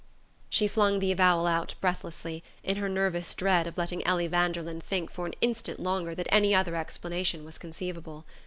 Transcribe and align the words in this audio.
She 0.49 0.67
flung 0.67 0.97
the 0.97 1.11
avowal 1.11 1.45
out 1.45 1.75
breathlessly, 1.79 2.43
in 2.63 2.77
her 2.77 2.89
nervous 2.89 3.35
dread 3.35 3.67
of 3.67 3.77
letting 3.77 4.03
Ellie 4.03 4.25
Vanderlyn 4.27 4.81
think 4.81 5.11
for 5.11 5.27
an 5.27 5.35
instant 5.41 5.79
longer 5.79 6.15
that 6.15 6.25
any 6.31 6.55
other 6.55 6.75
explanation 6.75 7.45
was 7.45 7.59
conceivable. 7.59 8.25